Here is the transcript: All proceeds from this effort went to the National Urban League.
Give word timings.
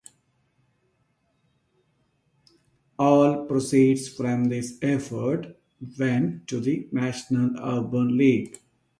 All 2.97 3.45
proceeds 3.45 4.07
from 4.09 4.45
this 4.45 4.79
effort 4.81 5.55
went 5.99 6.47
to 6.47 6.59
the 6.59 6.89
National 6.91 7.51
Urban 7.61 8.17
League. 8.17 8.57